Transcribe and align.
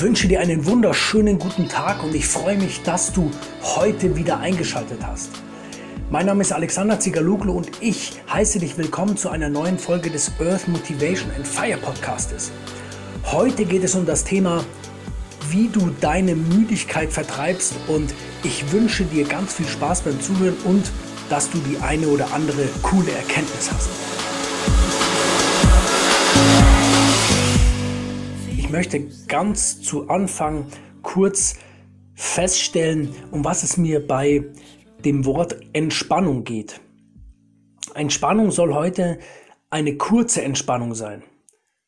wünsche 0.00 0.28
dir 0.28 0.40
einen 0.40 0.66
wunderschönen 0.66 1.38
guten 1.38 1.68
Tag 1.68 2.04
und 2.04 2.14
ich 2.14 2.26
freue 2.26 2.56
mich, 2.56 2.82
dass 2.82 3.12
du 3.12 3.30
heute 3.62 4.16
wieder 4.16 4.38
eingeschaltet 4.38 5.00
hast. 5.04 5.30
Mein 6.10 6.26
Name 6.26 6.42
ist 6.42 6.52
Alexander 6.52 7.00
Zigaluglu 7.00 7.52
und 7.52 7.70
ich 7.80 8.12
heiße 8.32 8.60
dich 8.60 8.78
willkommen 8.78 9.16
zu 9.16 9.28
einer 9.28 9.48
neuen 9.48 9.78
Folge 9.78 10.10
des 10.10 10.30
Earth 10.40 10.68
Motivation 10.68 11.30
and 11.36 11.46
Fire 11.46 11.78
Podcastes. 11.78 12.52
Heute 13.24 13.64
geht 13.64 13.82
es 13.82 13.94
um 13.94 14.06
das 14.06 14.24
Thema, 14.24 14.64
wie 15.50 15.68
du 15.68 15.90
deine 16.00 16.34
Müdigkeit 16.36 17.12
vertreibst 17.12 17.74
und 17.88 18.14
ich 18.44 18.70
wünsche 18.70 19.04
dir 19.04 19.24
ganz 19.24 19.54
viel 19.54 19.66
Spaß 19.66 20.02
beim 20.02 20.20
Zuhören 20.20 20.56
und 20.64 20.90
dass 21.28 21.50
du 21.50 21.58
die 21.58 21.78
eine 21.78 22.06
oder 22.08 22.32
andere 22.32 22.68
coole 22.82 23.10
Erkenntnis 23.10 23.70
hast. 23.72 23.88
Ich 28.68 28.72
möchte 28.72 29.00
ganz 29.28 29.80
zu 29.80 30.10
Anfang 30.10 30.66
kurz 31.00 31.56
feststellen, 32.14 33.14
um 33.30 33.42
was 33.42 33.62
es 33.62 33.78
mir 33.78 34.06
bei 34.06 34.44
dem 35.06 35.24
Wort 35.24 35.56
Entspannung 35.72 36.44
geht. 36.44 36.78
Entspannung 37.94 38.50
soll 38.50 38.74
heute 38.74 39.20
eine 39.70 39.96
kurze 39.96 40.42
Entspannung 40.42 40.94
sein. 40.94 41.22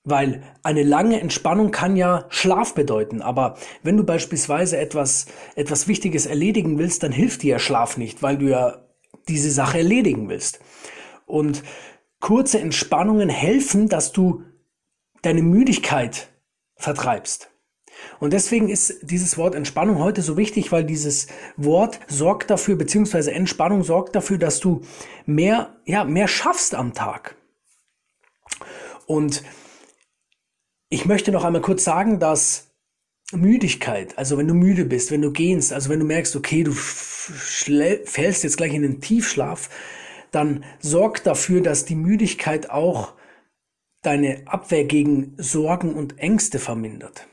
Weil 0.04 0.42
eine 0.62 0.82
lange 0.82 1.20
Entspannung 1.20 1.70
kann 1.70 1.96
ja 1.96 2.24
Schlaf 2.30 2.72
bedeuten, 2.72 3.20
aber 3.20 3.58
wenn 3.82 3.98
du 3.98 4.04
beispielsweise 4.04 4.78
etwas, 4.78 5.26
etwas 5.56 5.86
Wichtiges 5.86 6.24
erledigen 6.24 6.78
willst, 6.78 7.02
dann 7.02 7.12
hilft 7.12 7.42
dir 7.42 7.50
ja 7.50 7.58
Schlaf 7.58 7.98
nicht, 7.98 8.22
weil 8.22 8.38
du 8.38 8.48
ja 8.48 8.86
diese 9.28 9.50
Sache 9.50 9.76
erledigen 9.76 10.30
willst. 10.30 10.60
Und 11.26 11.62
kurze 12.20 12.58
Entspannungen 12.58 13.28
helfen, 13.28 13.90
dass 13.90 14.12
du 14.12 14.44
deine 15.20 15.42
Müdigkeit 15.42 16.30
vertreibst. 16.80 17.50
Und 18.18 18.32
deswegen 18.32 18.68
ist 18.68 18.98
dieses 19.02 19.36
Wort 19.36 19.54
Entspannung 19.54 19.98
heute 19.98 20.22
so 20.22 20.36
wichtig, 20.36 20.72
weil 20.72 20.84
dieses 20.84 21.26
Wort 21.56 22.00
sorgt 22.08 22.50
dafür, 22.50 22.76
beziehungsweise 22.76 23.32
Entspannung 23.32 23.82
sorgt 23.82 24.16
dafür, 24.16 24.38
dass 24.38 24.60
du 24.60 24.82
mehr, 25.26 25.76
ja, 25.84 26.04
mehr 26.04 26.28
schaffst 26.28 26.74
am 26.74 26.94
Tag. 26.94 27.36
Und 29.06 29.42
ich 30.88 31.04
möchte 31.04 31.32
noch 31.32 31.44
einmal 31.44 31.62
kurz 31.62 31.84
sagen, 31.84 32.18
dass 32.18 32.68
Müdigkeit, 33.32 34.18
also 34.18 34.38
wenn 34.38 34.48
du 34.48 34.54
müde 34.54 34.84
bist, 34.84 35.10
wenn 35.10 35.22
du 35.22 35.32
gehst, 35.32 35.72
also 35.72 35.88
wenn 35.88 36.00
du 36.00 36.06
merkst, 36.06 36.34
okay, 36.36 36.64
du 36.64 36.72
fällst 36.72 38.44
jetzt 38.44 38.56
gleich 38.56 38.74
in 38.74 38.82
den 38.82 39.00
Tiefschlaf, 39.00 39.70
dann 40.30 40.64
sorgt 40.80 41.26
dafür, 41.26 41.60
dass 41.60 41.84
die 41.84 41.94
Müdigkeit 41.94 42.70
auch 42.70 43.14
deine 44.02 44.42
Abwehr 44.46 44.84
gegen 44.84 45.34
Sorgen 45.36 45.94
und 45.94 46.18
Ängste 46.18 46.58
vermindert. 46.58 47.26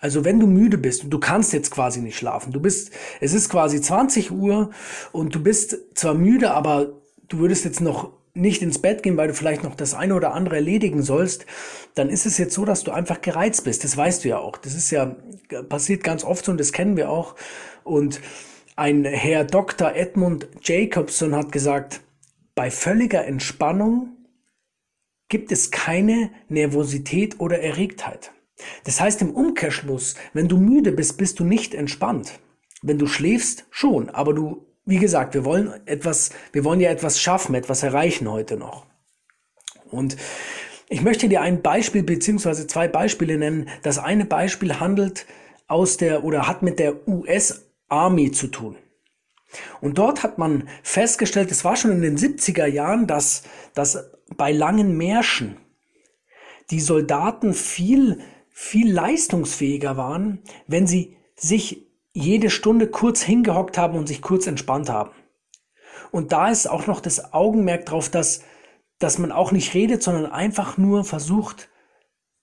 Also 0.00 0.24
wenn 0.24 0.38
du 0.38 0.46
müde 0.46 0.78
bist 0.78 1.04
und 1.04 1.10
du 1.10 1.18
kannst 1.18 1.52
jetzt 1.52 1.70
quasi 1.70 2.00
nicht 2.00 2.16
schlafen, 2.16 2.52
du 2.52 2.60
bist, 2.60 2.90
es 3.20 3.32
ist 3.32 3.48
quasi 3.48 3.80
20 3.80 4.30
Uhr 4.30 4.70
und 5.12 5.34
du 5.34 5.42
bist 5.42 5.78
zwar 5.94 6.14
müde, 6.14 6.52
aber 6.52 6.92
du 7.28 7.38
würdest 7.38 7.64
jetzt 7.64 7.80
noch 7.80 8.12
nicht 8.34 8.60
ins 8.60 8.80
Bett 8.80 9.02
gehen, 9.02 9.16
weil 9.16 9.28
du 9.28 9.34
vielleicht 9.34 9.64
noch 9.64 9.74
das 9.74 9.94
eine 9.94 10.14
oder 10.14 10.34
andere 10.34 10.56
erledigen 10.56 11.02
sollst, 11.02 11.46
dann 11.94 12.10
ist 12.10 12.26
es 12.26 12.36
jetzt 12.36 12.54
so, 12.54 12.66
dass 12.66 12.84
du 12.84 12.92
einfach 12.92 13.22
gereizt 13.22 13.64
bist. 13.64 13.82
Das 13.82 13.96
weißt 13.96 14.24
du 14.24 14.28
ja 14.28 14.38
auch. 14.38 14.58
Das 14.58 14.74
ist 14.74 14.90
ja 14.90 15.16
passiert 15.68 16.04
ganz 16.04 16.22
oft 16.22 16.44
so 16.44 16.52
und 16.52 16.60
das 16.60 16.72
kennen 16.72 16.96
wir 16.96 17.10
auch. 17.10 17.34
Und 17.82 18.20
ein 18.76 19.04
Herr 19.04 19.44
Dr. 19.44 19.94
Edmund 19.94 20.48
Jacobson 20.62 21.34
hat 21.34 21.50
gesagt, 21.50 22.02
bei 22.54 22.70
völliger 22.70 23.24
Entspannung 23.24 24.15
gibt 25.28 25.52
es 25.52 25.70
keine 25.70 26.30
Nervosität 26.48 27.40
oder 27.40 27.60
Erregtheit. 27.60 28.32
Das 28.84 29.00
heißt 29.00 29.22
im 29.22 29.30
Umkehrschluss, 29.30 30.14
wenn 30.32 30.48
du 30.48 30.56
müde 30.56 30.92
bist, 30.92 31.18
bist 31.18 31.40
du 31.40 31.44
nicht 31.44 31.74
entspannt. 31.74 32.38
Wenn 32.82 32.98
du 32.98 33.06
schläfst, 33.06 33.66
schon, 33.70 34.10
aber 34.10 34.32
du, 34.34 34.66
wie 34.84 34.98
gesagt, 34.98 35.34
wir 35.34 35.44
wollen 35.44 35.72
etwas, 35.86 36.30
wir 36.52 36.64
wollen 36.64 36.80
ja 36.80 36.90
etwas 36.90 37.20
schaffen, 37.20 37.54
etwas 37.54 37.82
erreichen 37.82 38.30
heute 38.30 38.56
noch. 38.56 38.86
Und 39.90 40.16
ich 40.88 41.02
möchte 41.02 41.28
dir 41.28 41.40
ein 41.40 41.62
Beispiel 41.62 42.02
beziehungsweise 42.02 42.66
zwei 42.66 42.86
Beispiele 42.86 43.38
nennen. 43.38 43.68
Das 43.82 43.98
eine 43.98 44.24
Beispiel 44.24 44.78
handelt 44.78 45.26
aus 45.66 45.96
der 45.96 46.22
oder 46.24 46.46
hat 46.46 46.62
mit 46.62 46.78
der 46.78 47.08
US 47.08 47.66
Army 47.88 48.30
zu 48.30 48.48
tun. 48.48 48.76
Und 49.80 49.98
dort 49.98 50.22
hat 50.22 50.38
man 50.38 50.68
festgestellt, 50.82 51.50
es 51.50 51.64
war 51.64 51.76
schon 51.76 51.92
in 51.92 52.02
den 52.02 52.16
70er 52.16 52.66
Jahren, 52.66 53.06
dass, 53.06 53.42
dass 53.74 54.10
bei 54.36 54.52
langen 54.52 54.96
Märschen 54.96 55.56
die 56.70 56.80
Soldaten 56.80 57.54
viel, 57.54 58.20
viel 58.50 58.92
leistungsfähiger 58.92 59.96
waren, 59.96 60.42
wenn 60.66 60.86
sie 60.86 61.16
sich 61.36 61.86
jede 62.12 62.50
Stunde 62.50 62.88
kurz 62.88 63.22
hingehockt 63.22 63.78
haben 63.78 63.96
und 63.98 64.08
sich 64.08 64.22
kurz 64.22 64.46
entspannt 64.46 64.88
haben. 64.88 65.12
Und 66.10 66.32
da 66.32 66.48
ist 66.48 66.66
auch 66.66 66.86
noch 66.86 67.00
das 67.00 67.32
Augenmerk 67.34 67.86
drauf, 67.86 68.08
dass, 68.08 68.42
dass 68.98 69.18
man 69.18 69.32
auch 69.32 69.52
nicht 69.52 69.74
redet, 69.74 70.02
sondern 70.02 70.26
einfach 70.26 70.78
nur 70.78 71.04
versucht, 71.04 71.68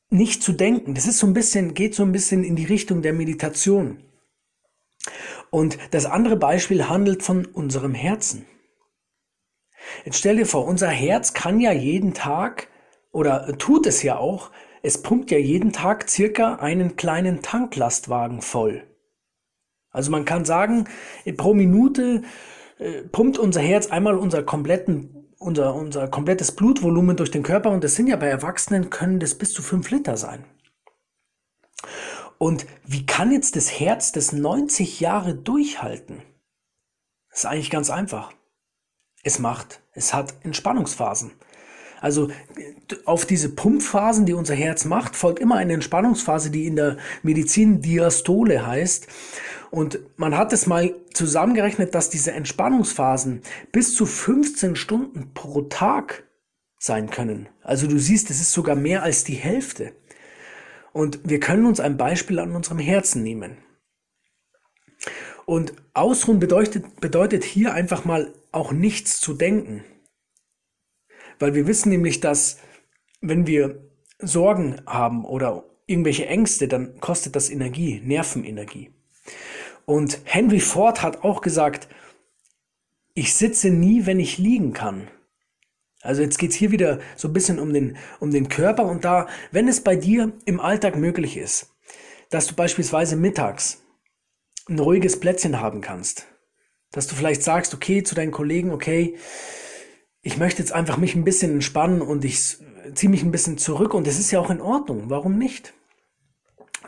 nicht 0.09 0.43
zu 0.43 0.53
denken. 0.53 0.93
Das 0.93 1.07
ist 1.07 1.17
so 1.17 1.27
ein 1.27 1.33
bisschen, 1.33 1.73
geht 1.73 1.95
so 1.95 2.03
ein 2.03 2.11
bisschen 2.11 2.43
in 2.43 2.55
die 2.55 2.65
Richtung 2.65 3.01
der 3.01 3.13
Meditation. 3.13 4.03
Und 5.49 5.77
das 5.91 6.05
andere 6.05 6.37
Beispiel 6.37 6.87
handelt 6.87 7.23
von 7.23 7.45
unserem 7.45 7.93
Herzen. 7.93 8.45
Jetzt 10.05 10.17
stell 10.17 10.37
dir 10.37 10.45
vor, 10.45 10.65
unser 10.65 10.89
Herz 10.89 11.33
kann 11.33 11.59
ja 11.59 11.71
jeden 11.71 12.13
Tag 12.13 12.67
oder 13.11 13.57
tut 13.57 13.85
es 13.87 14.03
ja 14.03 14.17
auch, 14.17 14.51
es 14.81 15.01
pumpt 15.01 15.31
ja 15.31 15.37
jeden 15.37 15.71
Tag 15.71 16.09
circa 16.09 16.55
einen 16.55 16.95
kleinen 16.95 17.41
Tanklastwagen 17.41 18.41
voll. 18.41 18.83
Also 19.91 20.11
man 20.11 20.25
kann 20.25 20.43
sagen, 20.43 20.85
pro 21.37 21.53
Minute 21.53 22.23
äh, 22.79 23.03
pumpt 23.03 23.37
unser 23.37 23.61
Herz 23.61 23.87
einmal 23.87 24.17
unser 24.17 24.43
kompletten, 24.43 25.27
unser, 25.37 25.75
unser 25.75 26.07
komplettes 26.07 26.53
Blutvolumen 26.53 27.15
durch 27.15 27.31
den 27.31 27.43
Körper 27.43 27.69
und 27.69 27.83
das 27.83 27.95
sind 27.95 28.07
ja 28.07 28.15
bei 28.15 28.27
Erwachsenen 28.27 28.89
können 28.89 29.19
das 29.19 29.35
bis 29.35 29.53
zu 29.53 29.61
fünf 29.61 29.89
Liter 29.91 30.17
sein. 30.17 30.45
Und 32.37 32.65
wie 32.83 33.05
kann 33.05 33.31
jetzt 33.31 33.55
das 33.55 33.79
Herz 33.79 34.11
das 34.11 34.33
90 34.33 34.99
Jahre 34.99 35.35
durchhalten? 35.35 36.23
Das 37.29 37.39
ist 37.39 37.45
eigentlich 37.45 37.69
ganz 37.69 37.89
einfach. 37.89 38.33
Es 39.23 39.39
macht, 39.39 39.81
es 39.93 40.13
hat 40.13 40.33
Entspannungsphasen. 40.43 41.31
Also 42.01 42.29
auf 43.05 43.25
diese 43.25 43.47
Pumpphasen, 43.47 44.25
die 44.25 44.33
unser 44.33 44.55
Herz 44.55 44.83
macht, 44.83 45.15
folgt 45.15 45.39
immer 45.39 45.55
eine 45.55 45.71
Entspannungsphase, 45.71 46.51
die 46.51 46.67
in 46.67 46.75
der 46.75 46.97
Medizin 47.21 47.81
Diastole 47.81 48.67
heißt. 48.67 49.07
Und 49.71 49.99
man 50.17 50.37
hat 50.37 50.51
es 50.51 50.67
mal 50.67 50.93
zusammengerechnet, 51.13 51.95
dass 51.95 52.09
diese 52.09 52.33
Entspannungsphasen 52.33 53.41
bis 53.71 53.95
zu 53.95 54.05
15 54.05 54.75
Stunden 54.75 55.33
pro 55.33 55.61
Tag 55.61 56.25
sein 56.77 57.09
können. 57.09 57.47
Also 57.61 57.87
du 57.87 57.97
siehst, 57.97 58.29
es 58.29 58.41
ist 58.41 58.51
sogar 58.51 58.75
mehr 58.75 59.03
als 59.03 59.23
die 59.23 59.35
Hälfte. 59.35 59.93
Und 60.91 61.21
wir 61.23 61.39
können 61.39 61.65
uns 61.65 61.79
ein 61.79 61.95
Beispiel 61.95 62.39
an 62.39 62.53
unserem 62.53 62.79
Herzen 62.79 63.23
nehmen. 63.23 63.57
Und 65.45 65.73
Ausruhen 65.93 66.39
bedeutet, 66.39 66.99
bedeutet 67.01 67.43
hier 67.43 67.73
einfach 67.73 68.05
mal 68.05 68.33
auch 68.51 68.71
nichts 68.71 69.19
zu 69.19 69.33
denken. 69.33 69.83
Weil 71.39 71.53
wir 71.53 71.67
wissen 71.67 71.89
nämlich, 71.89 72.19
dass 72.19 72.59
wenn 73.21 73.47
wir 73.47 73.89
Sorgen 74.19 74.81
haben 74.85 75.25
oder 75.25 75.65
irgendwelche 75.85 76.27
Ängste, 76.27 76.67
dann 76.67 76.99
kostet 76.99 77.35
das 77.35 77.49
Energie, 77.49 78.01
Nervenenergie. 78.03 78.91
Und 79.85 80.19
Henry 80.23 80.59
Ford 80.59 81.01
hat 81.01 81.23
auch 81.23 81.41
gesagt, 81.41 81.89
ich 83.13 83.33
sitze 83.33 83.69
nie, 83.69 84.05
wenn 84.05 84.19
ich 84.19 84.37
liegen 84.37 84.73
kann. 84.73 85.09
Also 86.01 86.21
jetzt 86.21 86.37
geht's 86.37 86.55
hier 86.55 86.71
wieder 86.71 86.99
so 87.15 87.27
ein 87.27 87.33
bisschen 87.33 87.59
um 87.59 87.73
den, 87.73 87.97
um 88.19 88.31
den 88.31 88.49
Körper 88.49 88.85
und 88.85 89.05
da, 89.05 89.27
wenn 89.51 89.67
es 89.67 89.81
bei 89.81 89.95
dir 89.95 90.33
im 90.45 90.59
Alltag 90.59 90.97
möglich 90.97 91.37
ist, 91.37 91.73
dass 92.29 92.47
du 92.47 92.55
beispielsweise 92.55 93.15
mittags 93.15 93.82
ein 94.69 94.79
ruhiges 94.79 95.19
Plätzchen 95.19 95.59
haben 95.59 95.81
kannst. 95.81 96.27
Dass 96.91 97.07
du 97.07 97.15
vielleicht 97.15 97.43
sagst, 97.43 97.73
okay, 97.73 98.03
zu 98.03 98.15
deinen 98.15 98.31
Kollegen, 98.31 98.71
okay, 98.71 99.17
ich 100.21 100.37
möchte 100.37 100.61
jetzt 100.61 100.71
einfach 100.71 100.97
mich 100.97 101.15
ein 101.15 101.25
bisschen 101.25 101.51
entspannen 101.51 102.01
und 102.01 102.23
ich 102.23 102.57
ziehe 102.93 103.09
mich 103.09 103.23
ein 103.23 103.31
bisschen 103.31 103.57
zurück 103.57 103.93
und 103.93 104.07
das 104.07 104.19
ist 104.19 104.31
ja 104.31 104.39
auch 104.39 104.49
in 104.49 104.61
Ordnung. 104.61 105.09
Warum 105.09 105.37
nicht? 105.37 105.73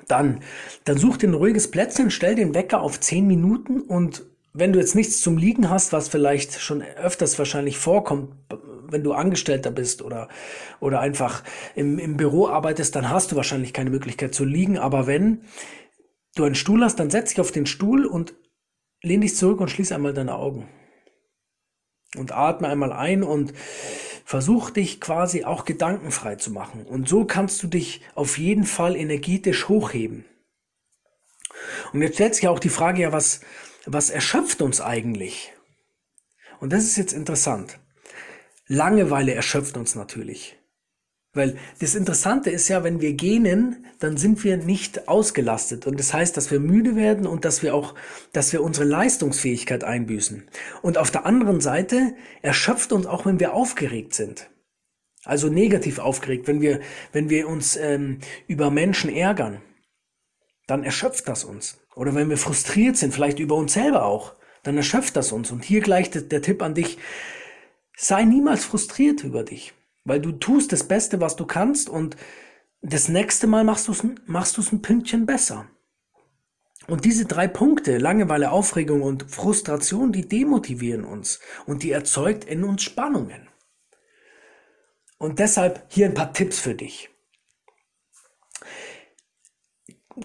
Dann, 0.07 0.41
dann 0.83 0.97
such 0.97 1.17
dir 1.17 1.29
ein 1.29 1.33
ruhiges 1.33 1.71
Plätzchen, 1.71 2.11
stell 2.11 2.35
den 2.35 2.53
Wecker 2.53 2.81
auf 2.81 2.99
10 2.99 3.25
Minuten 3.25 3.81
und 3.81 4.23
wenn 4.53 4.71
du 4.71 4.79
jetzt 4.79 4.95
nichts 4.95 5.19
zum 5.19 5.37
Liegen 5.37 5.69
hast, 5.69 5.91
was 5.91 6.07
vielleicht 6.07 6.61
schon 6.61 6.81
öfters 6.81 7.37
wahrscheinlich 7.37 7.77
vorkommt, 7.77 8.29
wenn 8.89 9.03
du 9.03 9.11
Angestellter 9.11 9.71
bist 9.71 10.01
oder, 10.01 10.29
oder 10.79 11.01
einfach 11.01 11.43
im, 11.75 11.99
im 11.99 12.15
Büro 12.15 12.47
arbeitest, 12.47 12.95
dann 12.95 13.09
hast 13.09 13.31
du 13.31 13.35
wahrscheinlich 13.35 13.73
keine 13.73 13.89
Möglichkeit 13.89 14.33
zu 14.33 14.45
liegen. 14.45 14.77
Aber 14.77 15.07
wenn, 15.07 15.41
du 16.35 16.43
einen 16.43 16.55
Stuhl 16.55 16.83
hast, 16.83 16.99
dann 16.99 17.09
setz 17.09 17.29
dich 17.29 17.39
auf 17.39 17.51
den 17.51 17.65
Stuhl 17.65 18.05
und 18.05 18.35
lehn 19.01 19.21
dich 19.21 19.35
zurück 19.35 19.59
und 19.59 19.69
schließ 19.69 19.91
einmal 19.91 20.13
deine 20.13 20.35
Augen. 20.35 20.69
Und 22.15 22.31
atme 22.31 22.67
einmal 22.67 22.93
ein 22.93 23.23
und 23.23 23.53
versuch 24.25 24.69
dich 24.69 25.01
quasi 25.01 25.43
auch 25.43 25.65
gedankenfrei 25.65 26.35
zu 26.35 26.51
machen. 26.51 26.85
Und 26.85 27.09
so 27.09 27.25
kannst 27.25 27.61
du 27.61 27.67
dich 27.67 28.01
auf 28.15 28.37
jeden 28.37 28.63
Fall 28.65 28.95
energetisch 28.95 29.67
hochheben. 29.67 30.25
Und 31.93 32.01
jetzt 32.01 32.15
stellt 32.15 32.35
sich 32.35 32.47
auch 32.47 32.59
die 32.59 32.69
Frage, 32.69 33.01
ja, 33.01 33.11
was, 33.11 33.41
was 33.85 34.09
erschöpft 34.09 34.61
uns 34.61 34.81
eigentlich? 34.81 35.53
Und 36.59 36.73
das 36.73 36.83
ist 36.85 36.97
jetzt 36.97 37.13
interessant. 37.13 37.79
Langeweile 38.67 39.33
erschöpft 39.33 39.77
uns 39.77 39.95
natürlich. 39.95 40.54
Weil 41.35 41.57
das 41.79 41.95
Interessante 41.95 42.49
ist 42.49 42.69
ja, 42.69 42.83
wenn 42.85 43.01
wir 43.01 43.13
gähnen, 43.13 43.85
dann 43.99 44.15
sind 44.15 44.43
wir 44.45 44.55
nicht 44.55 45.09
ausgelastet. 45.09 45.85
Und 45.85 45.99
das 45.99 46.13
heißt, 46.13 46.35
dass 46.37 46.49
wir 46.49 46.61
müde 46.61 46.95
werden 46.95 47.27
und 47.27 47.43
dass 47.43 47.61
wir 47.61 47.75
auch, 47.75 47.93
dass 48.31 48.53
wir 48.53 48.63
unsere 48.63 48.85
Leistungsfähigkeit 48.85 49.83
einbüßen. 49.83 50.47
Und 50.81 50.97
auf 50.97 51.11
der 51.11 51.25
anderen 51.25 51.59
Seite 51.59 52.15
erschöpft 52.41 52.93
uns 52.93 53.05
auch, 53.05 53.25
wenn 53.25 53.41
wir 53.41 53.53
aufgeregt 53.53 54.13
sind. 54.13 54.49
Also 55.25 55.49
negativ 55.49 55.99
aufgeregt, 55.99 56.47
wenn 56.47 56.61
wir, 56.61 56.79
wenn 57.11 57.29
wir 57.29 57.49
uns 57.49 57.75
ähm, 57.75 58.19
über 58.47 58.71
Menschen 58.71 59.09
ärgern, 59.09 59.61
dann 60.67 60.85
erschöpft 60.85 61.27
das 61.27 61.43
uns. 61.43 61.77
Oder 61.95 62.15
wenn 62.15 62.29
wir 62.29 62.37
frustriert 62.37 62.95
sind, 62.95 63.13
vielleicht 63.13 63.39
über 63.39 63.55
uns 63.55 63.73
selber 63.73 64.05
auch, 64.05 64.35
dann 64.63 64.77
erschöpft 64.77 65.17
das 65.17 65.33
uns. 65.33 65.51
Und 65.51 65.65
hier 65.65 65.81
gleich 65.81 66.11
der, 66.11 66.21
der 66.21 66.41
Tipp 66.41 66.61
an 66.61 66.75
dich, 66.75 66.97
sei 67.97 68.23
niemals 68.23 68.63
frustriert 68.63 69.25
über 69.25 69.43
dich. 69.43 69.73
Weil 70.05 70.21
du 70.21 70.31
tust 70.31 70.71
das 70.71 70.87
Beste, 70.87 71.19
was 71.19 71.35
du 71.35 71.45
kannst 71.45 71.89
und 71.89 72.15
das 72.81 73.09
nächste 73.09 73.47
Mal 73.47 73.63
machst 73.63 73.87
du 73.87 73.91
es 73.91 74.05
machst 74.25 74.57
du's 74.57 74.71
ein 74.71 74.81
Pünktchen 74.81 75.25
besser. 75.25 75.67
Und 76.87 77.03
diese 77.03 77.25
drei 77.25 77.47
Punkte, 77.47 77.97
Langeweile, 77.97 78.51
Aufregung 78.51 79.01
und 79.01 79.29
Frustration, 79.29 80.11
die 80.11 80.27
demotivieren 80.27 81.03
uns 81.03 81.39
und 81.65 81.81
die 81.81 81.91
erzeugt 81.91 82.45
in 82.45 82.63
uns 82.63 82.83
Spannungen. 82.83 83.49
Und 85.17 85.39
deshalb 85.39 85.83
hier 85.89 86.05
ein 86.05 86.13
paar 86.13 86.33
Tipps 86.33 86.59
für 86.59 86.75
dich. 86.75 87.09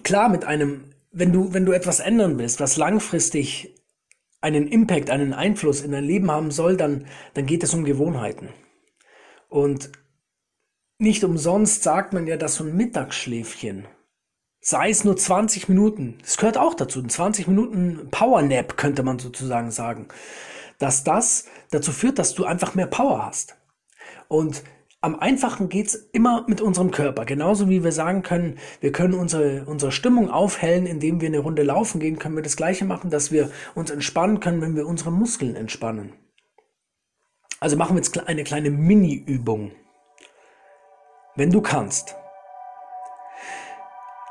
Klar, 0.03 0.29
mit 0.29 0.45
einem, 0.45 0.91
wenn 1.11 1.33
du, 1.33 1.53
wenn 1.53 1.65
du 1.65 1.71
etwas 1.71 1.99
ändern 1.99 2.37
willst, 2.37 2.59
was 2.59 2.77
langfristig 2.77 3.75
einen 4.41 4.67
Impact, 4.67 5.09
einen 5.09 5.33
Einfluss 5.33 5.81
in 5.81 5.91
dein 5.91 6.03
Leben 6.03 6.29
haben 6.29 6.51
soll, 6.51 6.77
dann, 6.77 7.07
dann 7.33 7.47
geht 7.47 7.63
es 7.63 7.73
um 7.73 7.83
Gewohnheiten. 7.83 8.49
Und 9.51 9.91
nicht 10.97 11.25
umsonst 11.25 11.83
sagt 11.83 12.13
man 12.13 12.25
ja, 12.25 12.37
dass 12.37 12.55
so 12.55 12.63
ein 12.63 12.73
Mittagsschläfchen, 12.77 13.85
sei 14.61 14.89
es 14.89 15.03
nur 15.03 15.17
20 15.17 15.67
Minuten, 15.67 16.17
das 16.21 16.37
gehört 16.37 16.57
auch 16.57 16.73
dazu, 16.73 17.01
ein 17.01 17.09
20 17.09 17.49
Minuten 17.49 18.07
Powernap 18.11 18.77
könnte 18.77 19.03
man 19.03 19.19
sozusagen 19.19 19.69
sagen, 19.69 20.07
dass 20.79 21.03
das 21.03 21.47
dazu 21.69 21.91
führt, 21.91 22.17
dass 22.17 22.33
du 22.33 22.45
einfach 22.45 22.75
mehr 22.75 22.87
Power 22.87 23.25
hast. 23.25 23.57
Und 24.29 24.63
am 25.01 25.19
einfachen 25.19 25.67
geht's 25.67 25.95
immer 25.95 26.45
mit 26.47 26.61
unserem 26.61 26.91
Körper. 26.91 27.25
Genauso 27.25 27.67
wie 27.67 27.83
wir 27.83 27.91
sagen 27.91 28.23
können, 28.23 28.57
wir 28.79 28.93
können 28.93 29.15
unsere, 29.15 29.65
unsere 29.65 29.91
Stimmung 29.91 30.29
aufhellen, 30.29 30.85
indem 30.85 31.19
wir 31.19 31.27
eine 31.27 31.39
Runde 31.39 31.63
laufen 31.63 31.99
gehen, 31.99 32.19
können 32.19 32.37
wir 32.37 32.43
das 32.43 32.55
gleiche 32.55 32.85
machen, 32.85 33.09
dass 33.09 33.33
wir 33.33 33.51
uns 33.75 33.91
entspannen 33.91 34.39
können, 34.39 34.61
wenn 34.61 34.77
wir 34.77 34.87
unsere 34.87 35.11
Muskeln 35.11 35.57
entspannen. 35.57 36.13
Also 37.61 37.77
machen 37.77 37.95
wir 37.95 38.01
jetzt 38.01 38.27
eine 38.27 38.43
kleine 38.43 38.71
Mini-Übung. 38.71 39.71
Wenn 41.35 41.51
du 41.51 41.61
kannst, 41.61 42.15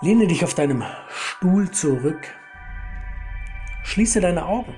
lehne 0.00 0.27
dich 0.27 0.43
auf 0.43 0.55
deinem 0.55 0.85
Stuhl 1.09 1.71
zurück, 1.71 2.27
schließe 3.85 4.21
deine 4.21 4.47
Augen 4.47 4.75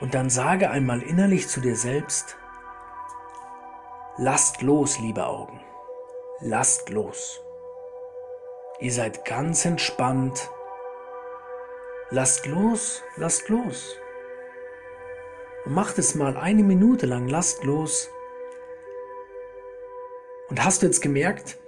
und 0.00 0.14
dann 0.14 0.30
sage 0.30 0.70
einmal 0.70 1.02
innerlich 1.02 1.48
zu 1.48 1.60
dir 1.60 1.76
selbst, 1.76 2.38
lasst 4.16 4.62
los, 4.62 4.98
liebe 5.00 5.26
Augen, 5.26 5.60
lasst 6.40 6.88
los. 6.88 7.42
Ihr 8.80 8.92
seid 8.92 9.26
ganz 9.26 9.66
entspannt. 9.66 10.48
Lasst 12.08 12.46
los, 12.46 13.02
lasst 13.16 13.50
los. 13.50 13.94
Und 15.64 15.74
macht 15.74 15.98
es 15.98 16.14
mal 16.14 16.36
eine 16.36 16.62
Minute 16.62 17.06
lang 17.06 17.28
lastlos. 17.28 18.08
Und 20.48 20.64
hast 20.64 20.82
du 20.82 20.86
jetzt 20.86 21.00
gemerkt, 21.00 21.58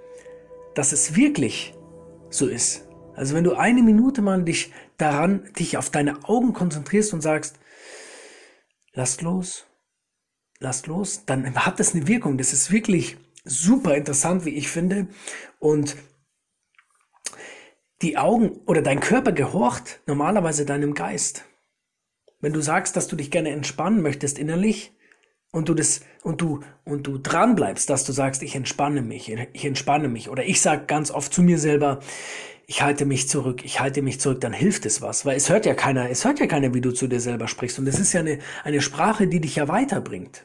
dass 0.74 0.92
es 0.92 1.14
wirklich 1.14 1.74
so 2.30 2.46
ist? 2.48 2.88
Also 3.14 3.34
wenn 3.34 3.44
du 3.44 3.54
eine 3.54 3.82
Minute 3.82 4.22
mal 4.22 4.42
dich 4.42 4.72
daran, 4.96 5.52
dich 5.58 5.76
auf 5.76 5.90
deine 5.90 6.24
Augen 6.24 6.52
konzentrierst 6.52 7.12
und 7.12 7.20
sagst, 7.20 7.58
lasst 8.94 9.22
los, 9.22 9.66
lasst 10.58 10.86
los, 10.86 11.24
dann 11.26 11.54
hat 11.54 11.78
das 11.78 11.94
eine 11.94 12.06
Wirkung. 12.08 12.38
Das 12.38 12.52
ist 12.52 12.70
wirklich 12.72 13.18
super 13.44 13.94
interessant, 13.94 14.44
wie 14.44 14.54
ich 14.54 14.68
finde. 14.68 15.08
Und 15.58 15.96
die 18.00 18.18
Augen 18.18 18.60
oder 18.66 18.82
dein 18.82 19.00
Körper 19.00 19.32
gehorcht 19.32 20.00
normalerweise 20.06 20.64
deinem 20.64 20.94
Geist. 20.94 21.44
Wenn 22.42 22.52
du 22.52 22.60
sagst, 22.60 22.96
dass 22.96 23.08
du 23.08 23.16
dich 23.16 23.30
gerne 23.30 23.50
entspannen 23.50 24.02
möchtest 24.02 24.38
innerlich 24.38 24.92
und 25.52 25.68
du 25.68 25.74
das 25.74 26.00
und 26.22 26.40
du 26.40 26.60
und 26.84 27.06
du 27.06 27.16
dran 27.16 27.54
bleibst, 27.54 27.88
dass 27.88 28.04
du 28.04 28.12
sagst, 28.12 28.42
ich 28.42 28.56
entspanne 28.56 29.00
mich, 29.00 29.32
ich 29.52 29.64
entspanne 29.64 30.08
mich 30.08 30.28
oder 30.28 30.44
ich 30.44 30.60
sag 30.60 30.88
ganz 30.88 31.10
oft 31.10 31.32
zu 31.32 31.42
mir 31.42 31.58
selber, 31.58 32.00
ich 32.66 32.82
halte 32.82 33.06
mich 33.06 33.28
zurück, 33.28 33.64
ich 33.64 33.80
halte 33.80 34.02
mich 34.02 34.20
zurück, 34.20 34.40
dann 34.40 34.52
hilft 34.52 34.86
es 34.86 35.00
was, 35.00 35.24
weil 35.24 35.36
es 35.36 35.50
hört 35.50 35.66
ja 35.66 35.74
keiner, 35.74 36.10
es 36.10 36.24
hört 36.24 36.40
ja 36.40 36.46
keiner, 36.46 36.74
wie 36.74 36.80
du 36.80 36.90
zu 36.90 37.06
dir 37.06 37.20
selber 37.20 37.46
sprichst 37.46 37.78
und 37.78 37.86
es 37.86 38.00
ist 38.00 38.12
ja 38.12 38.20
eine 38.20 38.40
eine 38.64 38.80
Sprache, 38.80 39.28
die 39.28 39.40
dich 39.40 39.56
ja 39.56 39.68
weiterbringt. 39.68 40.44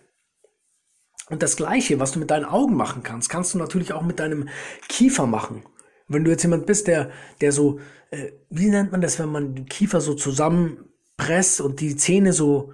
Und 1.30 1.44
das 1.44 1.58
Gleiche, 1.58 2.00
was 2.00 2.12
du 2.14 2.20
mit 2.20 2.32
deinen 2.32 2.46
Augen 2.46 2.76
machen 2.76 3.04
kannst, 3.04 3.30
kannst 3.30 3.54
du 3.54 3.58
natürlich 3.58 3.92
auch 3.92 4.04
mit 4.04 4.20
deinem 4.20 4.48
Kiefer 4.88 5.26
machen. 5.26 5.64
Wenn 6.08 6.24
du 6.24 6.32
jetzt 6.32 6.44
jemand 6.44 6.66
bist, 6.68 6.88
der, 6.88 7.12
der 7.42 7.52
so, 7.52 7.80
äh, 8.12 8.32
wie 8.50 8.70
nennt 8.70 8.94
man 8.94 9.02
das, 9.02 9.20
wenn 9.20 9.30
man 9.30 9.56
den 9.56 9.66
Kiefer 9.66 10.00
so 10.00 10.14
zusammen 10.14 10.88
Press 11.18 11.60
und 11.60 11.82
die 11.82 11.96
Zähne 11.96 12.32
so 12.32 12.74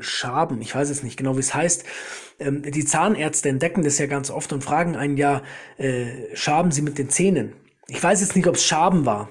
schaben, 0.00 0.60
ich 0.60 0.74
weiß 0.74 0.88
jetzt 0.88 1.04
nicht 1.04 1.16
genau, 1.16 1.36
wie 1.36 1.40
es 1.40 1.54
heißt. 1.54 1.84
Ähm, 2.38 2.62
die 2.62 2.84
Zahnärzte 2.84 3.48
entdecken 3.48 3.82
das 3.82 3.98
ja 3.98 4.06
ganz 4.06 4.30
oft 4.30 4.52
und 4.52 4.64
fragen 4.64 4.96
einen 4.96 5.16
ja, 5.16 5.42
äh, 5.78 6.34
schaben 6.34 6.70
sie 6.70 6.82
mit 6.82 6.98
den 6.98 7.10
Zähnen? 7.10 7.54
Ich 7.88 8.02
weiß 8.02 8.20
jetzt 8.20 8.34
nicht, 8.36 8.46
ob 8.46 8.56
es 8.56 8.64
Schaben 8.64 9.06
war, 9.06 9.30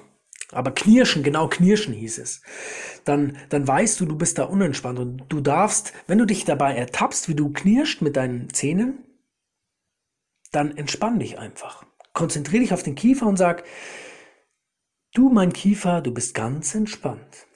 aber 0.50 0.70
Knirschen, 0.70 1.22
genau 1.22 1.48
Knirschen 1.48 1.92
hieß 1.92 2.18
es. 2.18 2.42
Dann, 3.04 3.36
dann 3.50 3.66
weißt 3.66 4.00
du, 4.00 4.06
du 4.06 4.16
bist 4.16 4.38
da 4.38 4.44
unentspannt 4.44 4.98
und 4.98 5.24
du 5.28 5.40
darfst, 5.40 5.92
wenn 6.06 6.18
du 6.18 6.24
dich 6.24 6.44
dabei 6.44 6.74
ertappst, 6.74 7.28
wie 7.28 7.34
du 7.34 7.52
knirscht 7.52 8.02
mit 8.02 8.16
deinen 8.16 8.52
Zähnen, 8.52 9.04
dann 10.52 10.76
entspann 10.76 11.18
dich 11.18 11.38
einfach. 11.38 11.84
Konzentrier 12.12 12.60
dich 12.60 12.72
auf 12.72 12.82
den 12.82 12.94
Kiefer 12.94 13.26
und 13.26 13.36
sag, 13.36 13.64
du 15.12 15.28
mein 15.28 15.52
Kiefer, 15.52 16.00
du 16.00 16.12
bist 16.12 16.34
ganz 16.34 16.74
entspannt. 16.74 17.46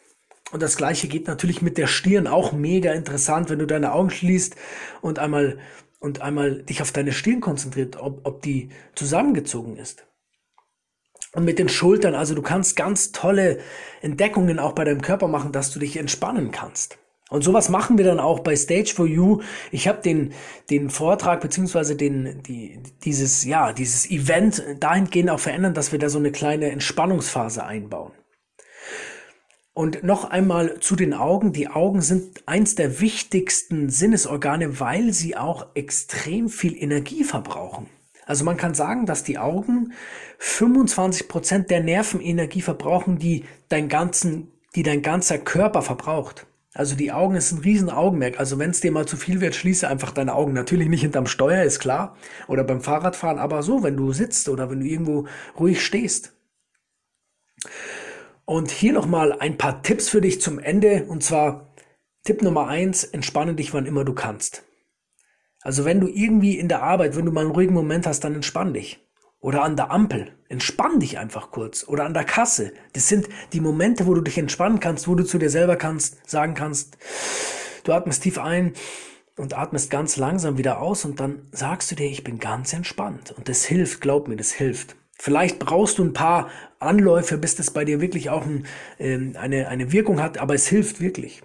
Und 0.53 0.63
das 0.63 0.77
gleiche 0.77 1.09
geht 1.09 1.29
natürlich 1.29 1.63
mit 1.63 1.79
der 1.79 1.87
Stirn, 1.87 2.27
auch 2.27 2.53
mega 2.53 2.93
interessant, 2.93 3.51
wenn 3.51 3.61
du 3.61 3.67
deine 3.67 3.93
Augen 3.93 4.11
schließt 4.11 4.57
und 5.01 5.19
einmal, 5.19 5.59
und 6.01 6.23
einmal 6.23 6.63
dich 6.63 6.83
auf 6.83 6.93
deine 6.93 7.13
Stirn 7.13 7.41
konzentriert, 7.41 7.97
ob, 8.01 8.27
ob 8.27 8.43
die 8.43 8.71
zusammengezogen 8.95 9.77
ist. 9.77 10.07
Und 11.33 11.45
mit 11.45 11.61
den 11.61 11.69
Schultern, 11.69 12.15
also 12.17 12.35
du 12.35 12.43
kannst 12.43 12.75
ganz 12.75 13.13
tolle 13.13 13.59
Entdeckungen 14.01 14.59
auch 14.59 14.73
bei 14.73 14.85
deinem 14.85 15.03
Körper 15.03 15.29
machen, 15.29 15.53
dass 15.53 15.71
du 15.71 15.79
dich 15.79 15.97
entspannen 15.97 16.51
kannst. 16.51 16.99
Und 17.29 17.45
sowas 17.45 17.69
machen 17.69 17.97
wir 17.97 18.05
dann 18.05 18.19
auch 18.19 18.41
bei 18.41 18.57
Stage 18.57 18.93
for 18.93 19.07
You. 19.07 19.41
Ich 19.71 19.87
habe 19.87 20.03
den, 20.03 20.33
den 20.69 20.91
Vortrag 20.91 21.41
beziehungsweise 21.41 21.95
den, 21.95 22.43
die, 22.43 22.81
dieses, 23.05 23.45
ja, 23.45 23.73
dieses 23.73 24.11
Event 24.11 24.65
dahingehend 24.81 25.31
auch 25.31 25.39
verändert, 25.39 25.77
dass 25.77 25.93
wir 25.93 26.01
da 26.01 26.09
so 26.09 26.19
eine 26.19 26.33
kleine 26.33 26.73
Entspannungsphase 26.73 27.65
einbauen. 27.65 28.11
Und 29.81 30.03
noch 30.03 30.29
einmal 30.29 30.79
zu 30.81 30.95
den 30.95 31.15
Augen. 31.15 31.55
Die 31.55 31.69
Augen 31.69 32.03
sind 32.03 32.47
eins 32.47 32.75
der 32.75 33.01
wichtigsten 33.01 33.89
Sinnesorgane, 33.89 34.79
weil 34.79 35.15
sie 35.15 35.39
auch 35.39 35.69
extrem 35.73 36.51
viel 36.51 36.77
Energie 36.77 37.25
verbrauchen. 37.25 37.87
Also 38.27 38.45
man 38.45 38.59
kann 38.59 38.75
sagen, 38.75 39.07
dass 39.07 39.25
die 39.25 39.39
Augen 39.39 39.95
25 40.37 41.29
Prozent 41.29 41.71
der 41.71 41.83
Nervenenergie 41.83 42.61
verbrauchen, 42.61 43.19
die 43.19 43.47
dein 43.71 43.89
ganzen, 43.89 44.53
die 44.75 44.83
dein 44.83 45.01
ganzer 45.01 45.39
Körper 45.39 45.81
verbraucht. 45.81 46.47
Also 46.75 46.95
die 46.95 47.11
Augen 47.11 47.35
ist 47.35 47.51
ein 47.51 47.61
riesen 47.61 47.89
Augenmerk. 47.89 48.39
Also 48.39 48.59
wenn 48.59 48.73
es 48.73 48.83
dir 48.83 48.93
mal 48.93 49.07
zu 49.07 49.17
viel 49.17 49.41
wird, 49.41 49.55
schließe 49.55 49.89
einfach 49.89 50.13
deine 50.13 50.35
Augen. 50.35 50.53
Natürlich 50.53 50.91
nicht 50.91 51.01
hinterm 51.01 51.25
Steuer, 51.25 51.65
ist 51.65 51.81
klar. 51.81 52.19
Oder 52.49 52.65
beim 52.65 52.83
Fahrradfahren, 52.83 53.39
aber 53.39 53.63
so, 53.63 53.83
wenn 53.83 53.97
du 53.97 54.13
sitzt 54.13 54.51
oder 54.51 54.69
wenn 54.69 54.81
du 54.81 54.87
irgendwo 54.87 55.27
ruhig 55.59 55.83
stehst. 55.83 56.35
Und 58.51 58.73
hier 58.73 58.93
nochmal 58.93 59.33
ein 59.33 59.59
paar 59.59 59.81
Tipps 59.81 60.09
für 60.09 60.21
dich 60.21 60.41
zum 60.41 60.59
Ende. 60.59 61.05
Und 61.05 61.23
zwar 61.23 61.73
Tipp 62.25 62.43
Nummer 62.43 62.67
eins, 62.67 63.05
entspanne 63.05 63.55
dich, 63.55 63.73
wann 63.75 63.87
immer 63.87 64.05
du 64.05 64.13
kannst. 64.13 64.65
Also 65.61 65.85
wenn 65.85 66.01
du 66.01 66.09
irgendwie 66.09 66.59
in 66.59 66.67
der 66.67 66.83
Arbeit, 66.83 67.15
wenn 67.15 67.27
du 67.27 67.31
mal 67.31 67.43
einen 67.43 67.53
ruhigen 67.53 67.75
Moment 67.75 68.09
hast, 68.09 68.25
dann 68.25 68.35
entspann 68.35 68.75
dich. 68.75 69.09
Oder 69.39 69.63
an 69.63 69.77
der 69.77 69.93
Ampel, 69.93 70.33
entspann 70.49 70.99
dich 70.99 71.17
einfach 71.17 71.53
kurz. 71.53 71.87
Oder 71.87 72.07
an 72.07 72.13
der 72.13 72.25
Kasse. 72.25 72.73
Das 72.93 73.07
sind 73.07 73.29
die 73.53 73.61
Momente, 73.61 74.09
wo 74.09 74.15
du 74.15 74.21
dich 74.21 74.37
entspannen 74.37 74.81
kannst, 74.81 75.07
wo 75.07 75.15
du 75.15 75.23
zu 75.23 75.39
dir 75.39 75.49
selber 75.49 75.77
kannst, 75.77 76.29
sagen 76.29 76.55
kannst, 76.55 76.99
du 77.85 77.93
atmest 77.93 78.25
tief 78.25 78.37
ein 78.37 78.73
und 79.37 79.57
atmest 79.57 79.91
ganz 79.91 80.17
langsam 80.17 80.59
wieder 80.59 80.81
aus 80.81 81.05
und 81.05 81.21
dann 81.21 81.47
sagst 81.53 81.93
du 81.93 81.95
dir, 81.95 82.11
ich 82.11 82.25
bin 82.25 82.41
ganz 82.41 82.73
entspannt. 82.73 83.31
Und 83.31 83.49
das 83.49 83.65
hilft, 83.65 84.01
glaub 84.01 84.27
mir, 84.27 84.35
das 84.35 84.51
hilft. 84.51 84.97
Vielleicht 85.17 85.61
brauchst 85.61 85.99
du 85.99 86.05
ein 86.05 86.15
paar 86.15 86.51
Anläufe, 86.81 87.39
bis 87.39 87.55
das 87.55 87.71
bei 87.71 87.85
dir 87.85 88.01
wirklich 88.01 88.31
auch 88.31 88.45
ein, 88.45 88.67
äh, 88.99 89.37
eine, 89.37 89.69
eine 89.69 89.93
Wirkung 89.93 90.21
hat, 90.21 90.39
aber 90.39 90.55
es 90.55 90.67
hilft 90.67 91.01
wirklich. 91.01 91.43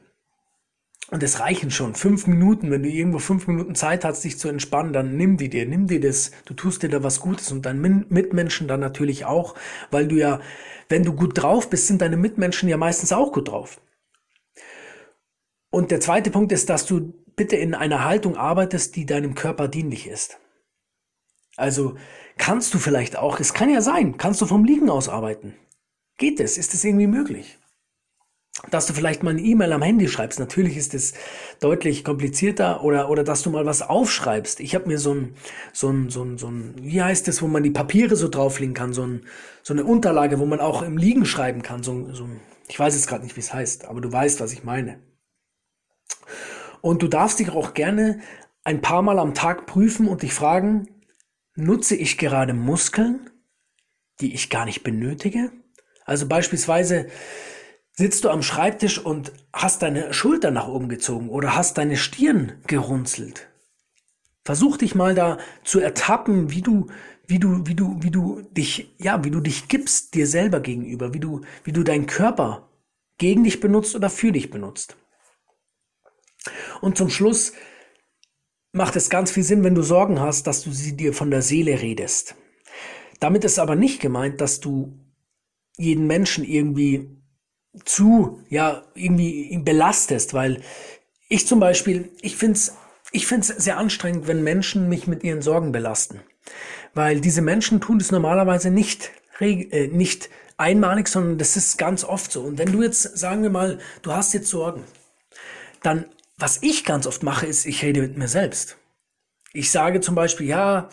Und 1.11 1.21
es 1.21 1.39
reichen 1.39 1.69
schon 1.69 1.93
fünf 1.93 2.25
Minuten. 2.25 2.71
Wenn 2.71 2.81
du 2.81 2.89
irgendwo 2.89 3.19
fünf 3.19 3.45
Minuten 3.47 3.75
Zeit 3.75 4.03
hast, 4.03 4.23
dich 4.23 4.39
zu 4.39 4.49
entspannen, 4.49 4.91
dann 4.91 5.15
nimm 5.15 5.37
die 5.37 5.49
dir, 5.49 5.67
nimm 5.67 5.85
dir 5.85 5.99
das. 5.99 6.31
Du 6.45 6.55
tust 6.55 6.81
dir 6.81 6.89
da 6.89 7.03
was 7.03 7.19
Gutes 7.19 7.51
und 7.51 7.65
deinen 7.65 8.07
Mitmenschen 8.09 8.67
dann 8.67 8.79
natürlich 8.79 9.25
auch, 9.25 9.53
weil 9.91 10.07
du 10.07 10.15
ja, 10.15 10.41
wenn 10.89 11.03
du 11.03 11.13
gut 11.13 11.39
drauf 11.41 11.69
bist, 11.69 11.87
sind 11.87 12.01
deine 12.01 12.17
Mitmenschen 12.17 12.69
ja 12.69 12.77
meistens 12.77 13.13
auch 13.13 13.31
gut 13.31 13.49
drauf. 13.49 13.79
Und 15.69 15.91
der 15.91 15.99
zweite 15.99 16.31
Punkt 16.31 16.51
ist, 16.51 16.69
dass 16.69 16.85
du 16.87 17.13
bitte 17.35 17.55
in 17.55 17.75
einer 17.75 18.03
Haltung 18.03 18.35
arbeitest, 18.35 18.95
die 18.95 19.05
deinem 19.05 19.35
Körper 19.35 19.67
dienlich 19.67 20.07
ist. 20.07 20.39
Also 21.55 21.97
kannst 22.37 22.73
du 22.73 22.79
vielleicht 22.79 23.17
auch, 23.17 23.39
es 23.39 23.53
kann 23.53 23.69
ja 23.69 23.81
sein, 23.81 24.17
kannst 24.17 24.41
du 24.41 24.45
vom 24.45 24.65
Liegen 24.65 24.89
aus 24.89 25.09
arbeiten. 25.09 25.55
Geht 26.17 26.39
es? 26.39 26.57
Ist 26.57 26.73
es 26.73 26.83
irgendwie 26.83 27.07
möglich? 27.07 27.57
dass 28.71 28.87
du 28.87 28.93
vielleicht 28.93 29.21
mal 29.21 29.31
eine 29.31 29.41
E-Mail 29.41 29.73
am 29.73 29.81
Handy 29.81 30.07
schreibst. 30.07 30.39
Natürlich 30.39 30.77
ist 30.77 30.93
es 30.93 31.13
deutlich 31.59 32.03
komplizierter 32.03 32.83
oder, 32.83 33.09
oder 33.09 33.23
dass 33.23 33.41
du 33.41 33.49
mal 33.49 33.65
was 33.65 33.81
aufschreibst. 33.81 34.59
Ich 34.59 34.75
habe 34.75 34.87
mir 34.87 34.97
so 34.97 35.13
ein, 35.13 35.35
so 35.73 35.89
ein, 35.89 36.09
so 36.09 36.23
ein, 36.23 36.37
so 36.37 36.47
ein, 36.47 36.73
wie 36.79 37.01
heißt 37.01 37.27
das, 37.27 37.41
wo 37.41 37.47
man 37.47 37.63
die 37.63 37.71
Papiere 37.71 38.15
so 38.15 38.27
drauflegen 38.27 38.73
kann, 38.73 38.93
so, 38.93 39.03
ein, 39.03 39.25
so 39.61 39.73
eine 39.73 39.83
Unterlage, 39.83 40.39
wo 40.39 40.45
man 40.45 40.59
auch 40.59 40.81
im 40.81 40.97
Liegen 40.97 41.25
schreiben 41.25 41.61
kann. 41.61 41.83
So, 41.83 42.11
so 42.13 42.27
ich 42.67 42.79
weiß 42.79 42.95
jetzt 42.95 43.07
gerade 43.07 43.23
nicht, 43.23 43.35
wie 43.35 43.41
es 43.41 43.53
heißt, 43.53 43.85
aber 43.85 44.01
du 44.01 44.11
weißt, 44.11 44.39
was 44.39 44.53
ich 44.53 44.63
meine. 44.63 44.99
Und 46.81 47.01
du 47.01 47.07
darfst 47.07 47.39
dich 47.39 47.49
auch 47.49 47.73
gerne 47.73 48.21
ein 48.63 48.81
paar 48.81 49.01
Mal 49.01 49.19
am 49.19 49.33
Tag 49.33 49.65
prüfen 49.65 50.07
und 50.07 50.23
dich 50.23 50.33
fragen, 50.33 50.87
nutze 51.55 51.95
ich 51.95 52.17
gerade 52.17 52.53
Muskeln, 52.53 53.29
die 54.21 54.33
ich 54.33 54.49
gar 54.49 54.65
nicht 54.65 54.83
benötige? 54.83 55.51
Also 56.05 56.27
beispielsweise, 56.27 57.07
Sitzt 57.97 58.25
du 58.25 58.29
am 58.29 58.43
Schreibtisch 58.43 58.99
und 58.99 59.31
hast 59.53 59.81
deine 59.81 60.13
Schulter 60.13 60.51
nach 60.51 60.67
oben 60.67 60.89
gezogen 60.89 61.29
oder 61.29 61.55
hast 61.55 61.77
deine 61.77 61.95
Stirn 61.95 62.61
gerunzelt? 62.67 63.47
Versuch 64.43 64.75
dich 64.75 64.95
mal 64.95 65.15
da 65.15 65.37
zu 65.63 65.79
ertappen, 65.79 66.51
wie 66.51 66.61
du, 66.61 66.87
wie 67.25 67.39
du, 67.39 67.65
wie 67.65 67.73
du, 67.73 67.95
wie 68.01 68.11
du 68.11 68.41
dich, 68.51 68.93
ja, 68.99 69.23
wie 69.23 69.31
du 69.31 69.39
dich 69.39 69.69
gibst 69.69 70.13
dir 70.13 70.27
selber 70.27 70.59
gegenüber, 70.59 71.13
wie 71.13 71.21
du, 71.21 71.41
wie 71.63 71.71
du 71.71 71.83
deinen 71.83 72.05
Körper 72.05 72.69
gegen 73.17 73.45
dich 73.45 73.61
benutzt 73.61 73.95
oder 73.95 74.09
für 74.09 74.33
dich 74.33 74.49
benutzt. 74.49 74.97
Und 76.81 76.97
zum 76.97 77.09
Schluss 77.09 77.53
macht 78.75 78.95
es 78.95 79.09
ganz 79.09 79.31
viel 79.31 79.43
Sinn, 79.43 79.63
wenn 79.63 79.75
du 79.75 79.81
Sorgen 79.81 80.19
hast, 80.19 80.47
dass 80.47 80.63
du 80.63 80.71
sie 80.71 80.95
dir 80.95 81.13
von 81.13 81.31
der 81.31 81.41
Seele 81.41 81.81
redest. 81.81 82.35
Damit 83.19 83.43
ist 83.43 83.59
aber 83.59 83.75
nicht 83.75 84.01
gemeint, 84.01 84.41
dass 84.41 84.59
du 84.59 84.99
jeden 85.77 86.07
Menschen 86.07 86.43
irgendwie 86.43 87.09
zu, 87.83 88.41
ja, 88.49 88.83
irgendwie 88.93 89.57
belastest, 89.63 90.33
weil 90.33 90.61
ich 91.27 91.47
zum 91.47 91.59
Beispiel, 91.59 92.11
ich 92.21 92.35
finde 92.35 92.57
es 92.57 92.73
ich 93.15 93.27
find's 93.27 93.47
sehr 93.47 93.77
anstrengend, 93.77 94.27
wenn 94.27 94.43
Menschen 94.43 94.89
mich 94.89 95.07
mit 95.07 95.23
ihren 95.23 95.41
Sorgen 95.41 95.71
belasten. 95.71 96.19
Weil 96.93 97.21
diese 97.21 97.41
Menschen 97.41 97.79
tun 97.79 97.97
das 97.97 98.11
normalerweise 98.11 98.71
nicht, 98.71 99.11
äh, 99.39 99.87
nicht 99.87 100.29
einmalig, 100.57 101.07
sondern 101.07 101.37
das 101.37 101.55
ist 101.55 101.77
ganz 101.77 102.03
oft 102.03 102.31
so. 102.31 102.41
Und 102.41 102.57
wenn 102.57 102.73
du 102.73 102.83
jetzt, 102.83 103.17
sagen 103.17 103.43
wir 103.43 103.49
mal, 103.49 103.79
du 104.01 104.11
hast 104.11 104.33
jetzt 104.33 104.49
Sorgen, 104.49 104.83
dann, 105.81 106.05
was 106.37 106.61
ich 106.61 106.83
ganz 106.83 107.07
oft 107.07 107.23
mache, 107.23 107.45
ist, 107.45 107.65
ich 107.65 107.83
rede 107.83 108.01
mit 108.01 108.17
mir 108.17 108.27
selbst. 108.27 108.77
Ich 109.53 109.71
sage 109.71 110.01
zum 110.01 110.15
Beispiel, 110.15 110.47
ja, 110.47 110.89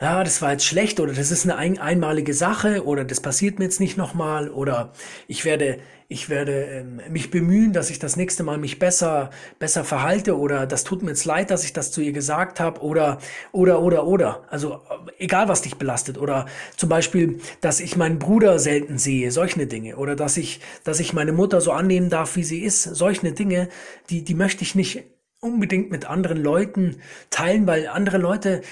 ja, 0.00 0.24
das 0.24 0.40
war 0.40 0.52
jetzt 0.52 0.64
schlecht 0.64 0.98
oder 0.98 1.12
das 1.12 1.30
ist 1.30 1.44
eine 1.44 1.56
ein, 1.56 1.78
einmalige 1.78 2.32
Sache 2.32 2.84
oder 2.86 3.04
das 3.04 3.20
passiert 3.20 3.58
mir 3.58 3.66
jetzt 3.66 3.80
nicht 3.80 3.98
nochmal 3.98 4.48
oder 4.48 4.92
ich 5.28 5.44
werde, 5.44 5.78
ich 6.08 6.30
werde 6.30 6.64
ähm, 6.64 7.02
mich 7.10 7.30
bemühen, 7.30 7.74
dass 7.74 7.90
ich 7.90 7.98
das 7.98 8.16
nächste 8.16 8.42
Mal 8.42 8.56
mich 8.56 8.78
besser, 8.78 9.28
besser 9.58 9.84
verhalte 9.84 10.38
oder 10.38 10.66
das 10.66 10.84
tut 10.84 11.02
mir 11.02 11.10
jetzt 11.10 11.26
leid, 11.26 11.50
dass 11.50 11.64
ich 11.64 11.74
das 11.74 11.92
zu 11.92 12.00
ihr 12.00 12.12
gesagt 12.12 12.60
habe 12.60 12.80
oder, 12.80 13.18
oder, 13.52 13.82
oder, 13.82 14.06
oder. 14.06 14.42
Also 14.48 14.80
egal, 15.18 15.48
was 15.48 15.60
dich 15.60 15.76
belastet 15.76 16.16
oder 16.16 16.46
zum 16.78 16.88
Beispiel, 16.88 17.38
dass 17.60 17.78
ich 17.78 17.98
meinen 17.98 18.18
Bruder 18.18 18.58
selten 18.58 18.96
sehe, 18.96 19.30
solche 19.30 19.66
Dinge 19.66 19.96
oder 19.96 20.16
dass 20.16 20.38
ich, 20.38 20.60
dass 20.82 20.98
ich 20.98 21.12
meine 21.12 21.32
Mutter 21.32 21.60
so 21.60 21.72
annehmen 21.72 22.08
darf, 22.08 22.36
wie 22.36 22.44
sie 22.44 22.60
ist, 22.60 22.84
solche 22.84 23.32
Dinge, 23.32 23.68
die, 24.08 24.24
die 24.24 24.34
möchte 24.34 24.62
ich 24.62 24.74
nicht 24.74 25.04
unbedingt 25.40 25.90
mit 25.90 26.04
anderen 26.04 26.42
Leuten 26.42 27.00
teilen, 27.30 27.66
weil 27.66 27.88
andere 27.88 28.18
Leute 28.18 28.62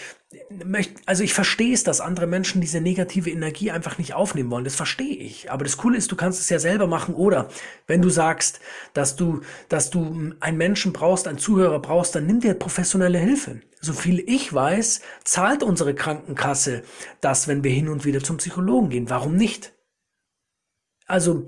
möchten, 0.63 1.01
also 1.07 1.23
ich 1.23 1.33
verstehe 1.33 1.73
es, 1.73 1.85
dass 1.85 2.03
andere 2.03 2.27
Menschen 2.27 2.61
diese 2.61 2.83
negative 2.83 3.31
Energie 3.31 3.71
einfach 3.71 3.97
nicht 3.97 4.13
aufnehmen 4.13 4.51
wollen. 4.51 4.65
Das 4.65 4.75
verstehe 4.75 5.17
ich. 5.17 5.51
Aber 5.51 5.65
das 5.65 5.79
Coole 5.79 5.97
ist, 5.97 6.13
du 6.13 6.17
kannst 6.17 6.41
es 6.41 6.51
ja 6.51 6.59
selber 6.59 6.87
machen 6.87 7.15
oder 7.15 7.49
wenn 7.87 8.03
du 8.03 8.11
sagst, 8.11 8.61
dass 8.93 9.17
du, 9.17 9.41
dass 9.71 9.89
du 9.89 10.35
einen 10.41 10.59
Menschen 10.59 10.93
brauchst, 10.93 11.27
einen 11.27 11.39
Zuhörer 11.39 11.81
brauchst, 11.81 12.15
dann 12.15 12.27
nimm 12.27 12.41
dir 12.41 12.55
professionelle 12.55 13.19
Hilfe. 13.19 13.61
So 13.81 13.95
viel 13.95 14.23
ich 14.27 14.53
weiß, 14.53 15.01
zahlt 15.25 15.63
unsere 15.63 15.95
Krankenkasse 15.95 16.83
das, 17.23 17.49
wenn 17.49 17.65
wir 17.65 17.71
hin 17.71 17.89
und 17.89 18.05
wieder 18.05 18.23
zum 18.23 18.37
Psychologen 18.37 18.91
gehen. 18.91 19.09
Warum 19.09 19.37
nicht? 19.37 19.73
Also, 21.07 21.47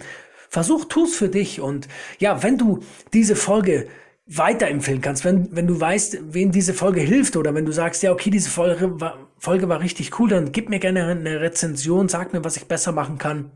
versuch, 0.49 0.87
tu's 0.87 1.15
für 1.15 1.29
dich 1.29 1.61
und 1.61 1.87
ja, 2.19 2.43
wenn 2.43 2.57
du 2.57 2.81
diese 3.13 3.37
Folge 3.37 3.89
weiterempfehlen 4.33 5.01
kannst, 5.01 5.25
wenn, 5.25 5.55
wenn 5.55 5.67
du 5.67 5.81
weißt, 5.81 6.19
wen 6.33 6.53
diese 6.53 6.73
Folge 6.73 7.01
hilft 7.01 7.37
oder 7.37 7.55
wenn 7.55 7.67
du 7.67 7.73
sagst, 7.73 8.03
ja, 8.03 8.13
okay, 8.13 8.31
diese 8.31 8.49
Folge 8.49 9.01
war, 9.01 9.27
Folge 9.39 9.69
war 9.69 9.81
richtig 9.81 10.19
cool, 10.19 10.29
dann 10.29 10.53
gib 10.53 10.69
mir 10.69 10.79
gerne 10.79 11.07
eine 11.07 11.41
Rezension, 11.41 12.09
sag 12.09 12.33
mir, 12.33 12.45
was 12.45 12.57
ich 12.57 12.67
besser 12.67 12.93
machen 12.93 13.19
kann. 13.19 13.51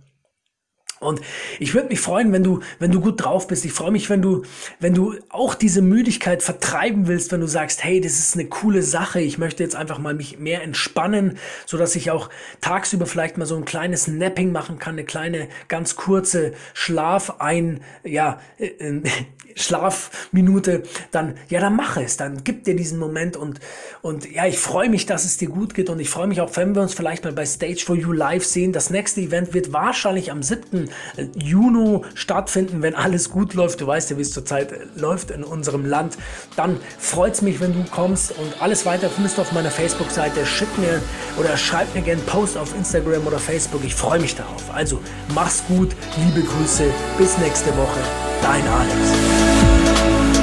Und 1.05 1.21
ich 1.59 1.75
würde 1.75 1.89
mich 1.89 2.01
freuen, 2.01 2.33
wenn 2.33 2.43
du, 2.43 2.61
wenn 2.79 2.91
du 2.91 3.01
gut 3.01 3.23
drauf 3.23 3.47
bist. 3.47 3.65
Ich 3.65 3.73
freue 3.73 3.91
mich, 3.91 4.11
wenn 4.11 4.23
du, 4.23 4.43
wenn 4.81 4.95
du 4.95 5.15
auch 5.29 5.55
diese 5.55 5.83
Müdigkeit 5.83 6.43
vertreiben 6.43 7.07
willst, 7.07 7.33
wenn 7.33 7.41
du 7.41 7.47
sagst, 7.47 7.85
hey, 7.85 8.01
das 8.01 8.19
ist 8.19 8.35
eine 8.35 8.47
coole 8.47 8.83
Sache. 8.83 9.21
Ich 9.21 9.39
möchte 9.39 9.63
jetzt 9.63 9.77
einfach 9.77 9.99
mal 9.99 10.15
mich 10.15 10.39
mehr 10.39 10.63
entspannen, 10.63 11.39
so 11.67 11.77
dass 11.77 11.95
ich 11.97 12.11
auch 12.11 12.31
tagsüber 12.61 13.07
vielleicht 13.07 13.39
mal 13.39 13.47
so 13.47 13.57
ein 13.57 13.65
kleines 13.65 14.09
Napping 14.09 14.53
machen 14.53 14.79
kann, 14.79 14.95
eine 14.95 15.05
kleine, 15.05 15.49
ganz 15.69 15.97
kurze 15.97 16.53
Schlaf 16.73 17.35
ein, 17.39 17.81
ja, 18.05 18.41
äh, 18.59 18.67
äh 18.67 19.03
Schlafminute, 19.57 20.83
dann, 21.11 21.35
ja, 21.49 21.61
dann 21.61 21.77
mach 21.77 21.97
es, 21.97 22.17
dann 22.17 22.43
gib 22.43 22.65
dir 22.65 22.75
diesen 22.75 22.99
Moment 22.99 23.37
und, 23.37 23.61
und 24.03 24.31
ja, 24.31 24.47
ich 24.47 24.59
freue 24.59 24.89
mich, 24.89 25.07
dass 25.07 25.25
es 25.25 25.37
dir 25.37 25.49
gut 25.49 25.75
geht 25.75 25.91
und 25.91 26.01
ich 26.01 26.11
freue 26.11 26.27
mich 26.27 26.41
auch, 26.41 26.57
wenn 26.57 26.75
wir 26.75 26.83
uns 26.83 26.95
vielleicht 26.95 27.25
mal 27.25 27.33
bei 27.33 27.47
Stage 27.47 27.85
for 27.85 27.95
You 27.95 28.13
live 28.13 28.45
sehen. 28.45 28.73
Das 28.73 28.91
nächste 28.91 29.21
Event 29.21 29.55
wird 29.55 29.73
wahrscheinlich 29.73 30.31
am 30.31 30.43
7. 30.43 30.91
Juni 31.37 32.01
stattfinden, 32.15 32.83
wenn 32.83 32.95
alles 32.95 33.31
gut 33.31 33.55
läuft. 33.55 33.81
Du 33.81 33.87
weißt 33.87 34.11
ja, 34.11 34.17
wie 34.17 34.23
es 34.23 34.33
zurzeit 34.33 34.73
äh, 34.73 34.79
läuft 34.97 35.31
in 35.31 35.45
unserem 35.45 35.85
Land. 35.85 36.17
Dann 36.57 36.79
freut 36.99 37.35
es 37.35 37.43
mich, 37.43 37.61
wenn 37.61 37.73
du 37.73 37.85
kommst 37.91 38.33
und 38.33 38.61
alles 38.61 38.87
weiter 38.87 39.09
findest 39.09 39.39
du 39.39 39.43
auf 39.43 39.53
meiner 39.53 39.71
Facebook-Seite. 39.71 40.47
Schick 40.47 40.69
mir 40.79 41.01
oder 41.39 41.57
schreib 41.57 41.95
mir 41.95 42.03
gerne 42.03 42.21
einen 42.21 42.27
Post 42.27 42.57
auf 42.57 42.75
Instagram 42.77 43.27
oder 43.27 43.39
Facebook. 43.39 43.85
Ich 43.85 43.95
freue 43.95 44.21
mich 44.21 44.35
darauf. 44.35 44.63
Also 44.73 45.01
mach's 45.35 45.63
gut, 45.69 45.95
liebe 46.25 46.47
Grüße, 46.47 46.85
bis 47.19 47.39
nächste 47.39 47.71
Woche. 47.77 48.01
Dein 48.43 48.67
Alex. 48.69 50.34